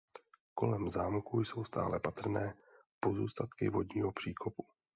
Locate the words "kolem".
0.53-0.89